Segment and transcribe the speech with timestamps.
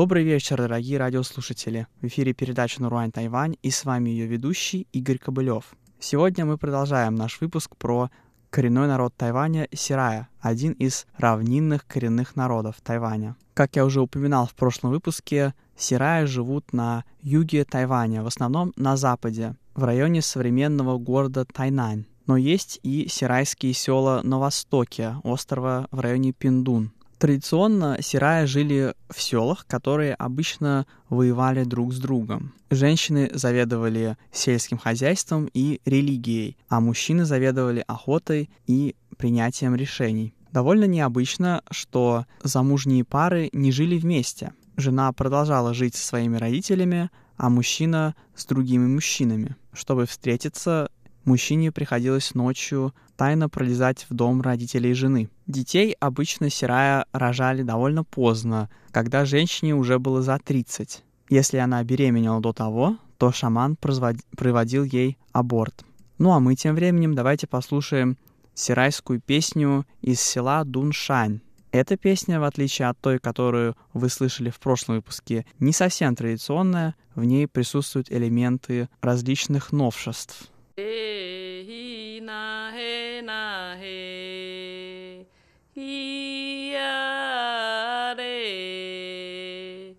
[0.00, 1.86] Добрый вечер, дорогие радиослушатели.
[2.00, 5.74] В эфире передача «Наруань Тайвань» и с вами ее ведущий Игорь Кобылев.
[5.98, 8.10] Сегодня мы продолжаем наш выпуск про
[8.48, 13.36] коренной народ Тайваня— Сирая, один из равнинных коренных народов Тайваня.
[13.52, 18.96] Как я уже упоминал в прошлом выпуске, Сирая живут на юге Тайваня, в основном на
[18.96, 22.06] западе, в районе современного города Тайнань.
[22.26, 26.90] Но есть и сирайские села на востоке острова в районе Пиндун.
[27.20, 32.54] Традиционно сирая жили в селах, которые обычно воевали друг с другом.
[32.70, 40.32] Женщины заведовали сельским хозяйством и религией, а мужчины заведовали охотой и принятием решений.
[40.50, 44.54] Довольно необычно, что замужние пары не жили вместе.
[44.78, 49.56] Жена продолжала жить со своими родителями, а мужчина с другими мужчинами.
[49.74, 50.90] Чтобы встретиться,
[51.24, 55.28] мужчине приходилось ночью тайно пролезать в дом родителей жены.
[55.46, 61.04] Детей обычно Сирая рожали довольно поздно, когда женщине уже было за 30.
[61.28, 65.84] Если она беременела до того, то шаман проводил ей аборт.
[66.18, 68.16] Ну а мы тем временем давайте послушаем
[68.54, 71.40] сирайскую песню из села Дуншань.
[71.72, 76.96] Эта песня, в отличие от той, которую вы слышали в прошлом выпуске, не совсем традиционная,
[77.14, 80.50] в ней присутствуют элементы различных новшеств.
[80.80, 85.26] He, he, na, he, na, he.
[85.74, 89.94] He, ya, re.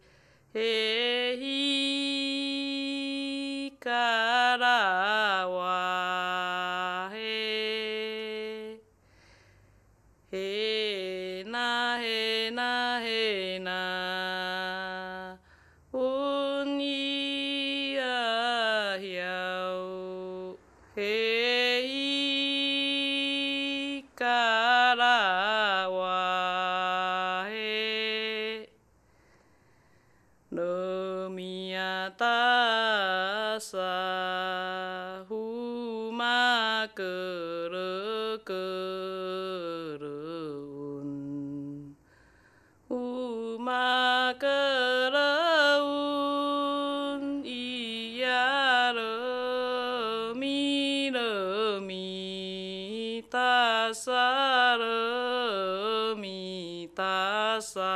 [0.51, 1.57] He, he,
[3.79, 4.20] ka.
[30.51, 32.35] Nomiyata
[35.29, 39.95] huma kere kereun
[42.91, 45.23] Uma kereun
[47.47, 50.59] iya remi
[51.15, 52.11] remi
[53.31, 56.43] tasa remi
[56.91, 57.95] tasa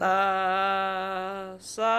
[0.00, 1.89] Tassa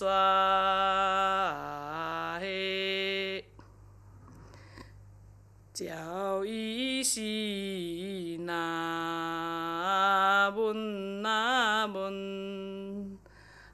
[0.02, 10.56] 「じゃあ、いっ那ー
[11.20, 11.86] 那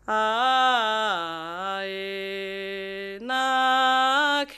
[0.07, 4.49] あ、哎，那な、」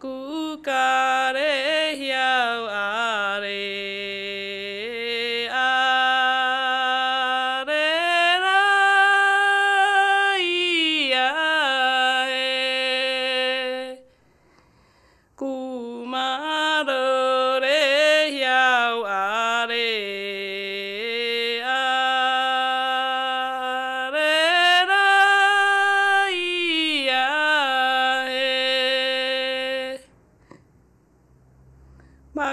[0.00, 0.91] kuka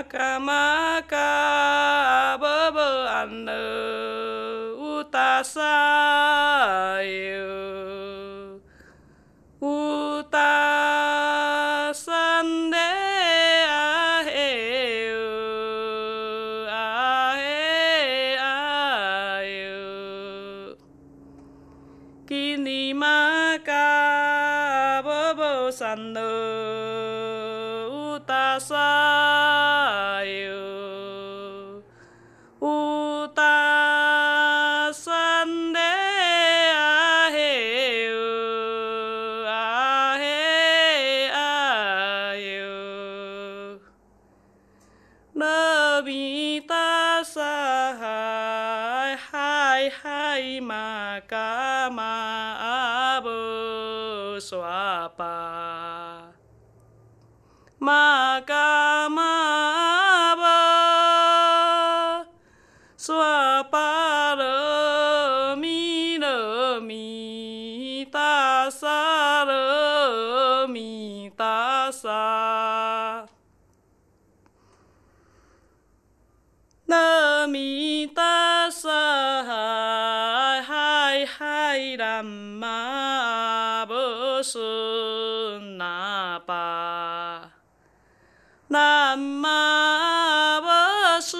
[0.09, 8.59] ka ma ka bơ bơ an nơ, u ta sa yêu.
[9.61, 12.91] U ta san đê
[13.65, 14.51] a hê
[16.67, 20.75] a hê a yêu.
[22.27, 26.58] Ki ni ma ka bơ bơ san nơ
[45.39, 52.11] Nabi ta sa hai hai hai ma ka ma
[53.15, 55.39] abu swapa.
[57.79, 59.31] Ma ka ma
[76.91, 78.89] 阿弥达萨
[79.43, 87.51] 海海海拉玛波斯那巴，
[88.69, 91.37] 那玛波斯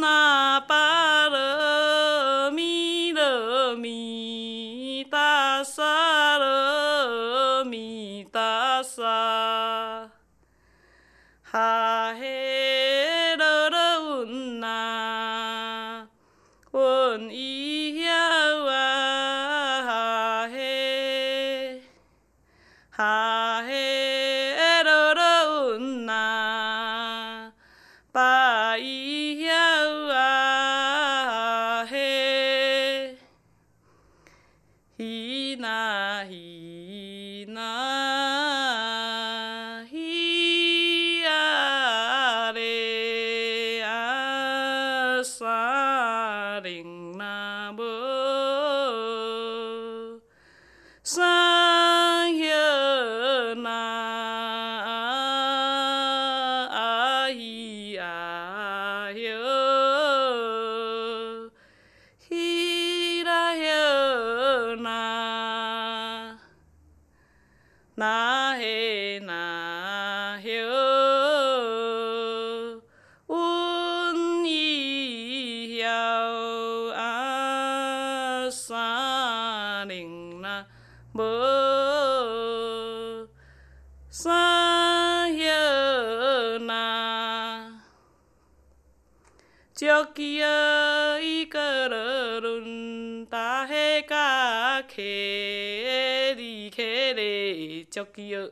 [0.00, 10.10] 那巴勒弥咪弥达萨勒弥达萨，
[11.42, 12.65] 哈嘿。
[37.46, 37.95] 难。
[89.95, 98.51] 저기여 이끌어룬 다해가 캐리 캐리 저기여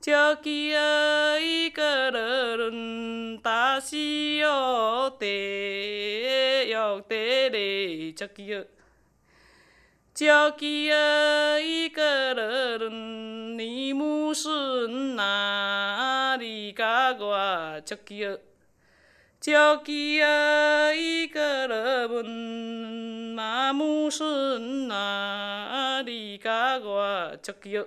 [0.00, 8.64] 저기여 이끌어룬 다시요 때 역대리 저기여
[10.14, 17.34] 저기여 이끌어룬 니 무슨 날이 가고
[17.84, 18.49] 저기여
[19.40, 22.26] 저기여 이끌어본
[23.36, 27.86] 나 무슨 날이 가고 저기여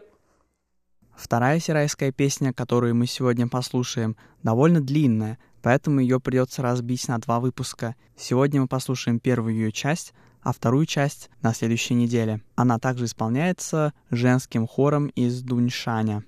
[1.15, 7.41] Вторая сирайская песня, которую мы сегодня послушаем, довольно длинная, поэтому ее придется разбить на два
[7.41, 7.95] выпуска.
[8.15, 12.41] Сегодня мы послушаем первую ее часть, а вторую часть на следующей неделе.
[12.55, 16.23] Она также исполняется женским хором из Дуньшаня.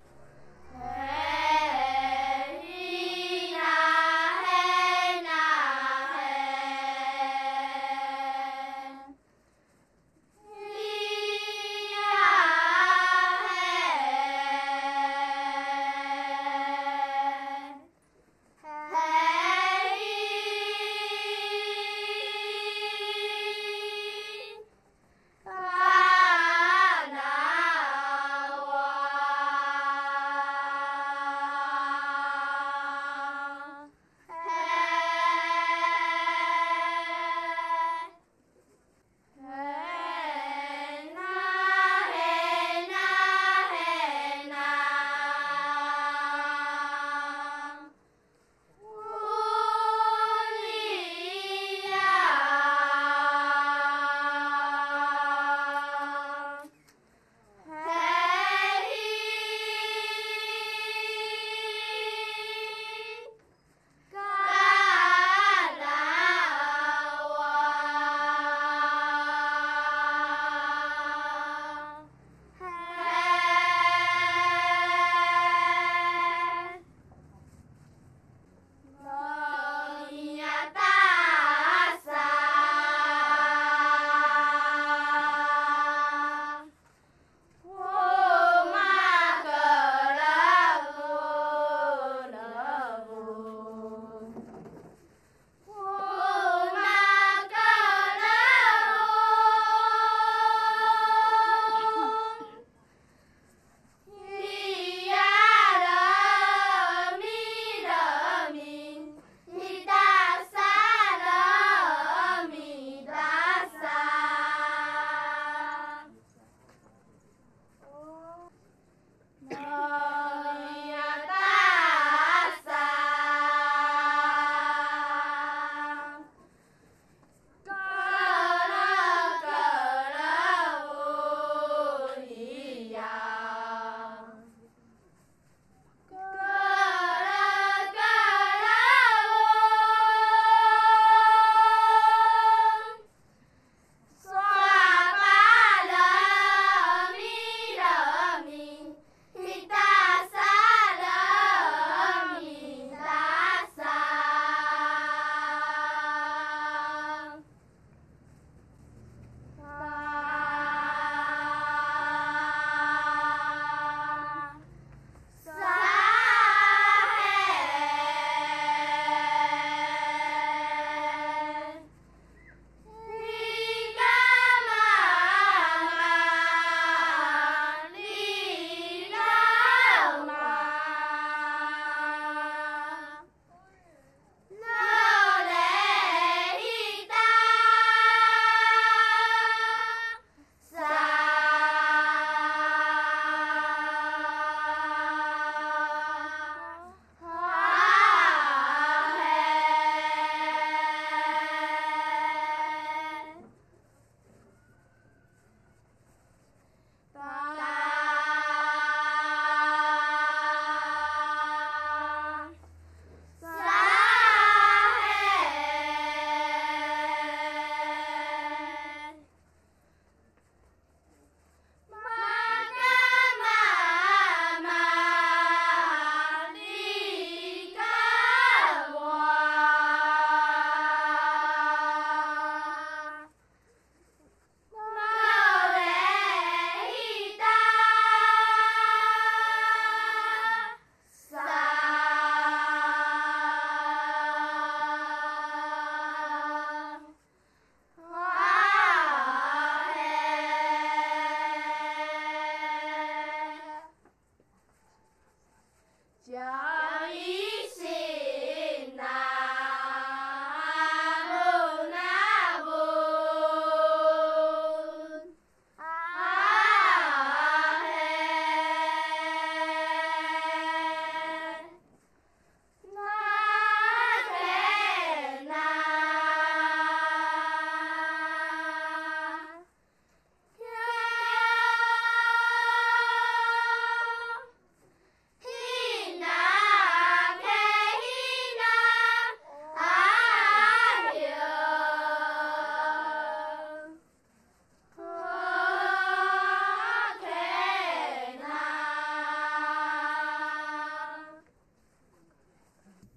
[256.27, 256.76] じ。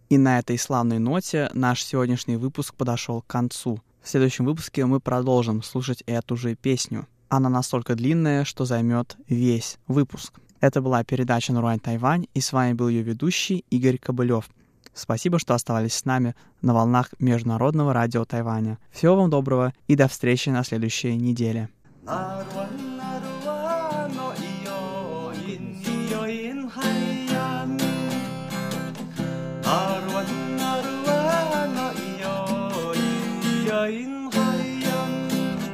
[0.09, 3.79] И на этой славной ноте наш сегодняшний выпуск подошел к концу.
[4.01, 7.07] В следующем выпуске мы продолжим слушать эту же песню.
[7.29, 10.39] Она настолько длинная, что займет весь выпуск.
[10.61, 14.49] Это была передача «Наруань Тайвань», и с вами был ее ведущий Игорь Кобылев.
[14.95, 18.79] Спасибо, что оставались с нами на волнах Международного радио Тайваня.
[18.91, 21.69] Всего вам доброго и до встречи на следующей неделе.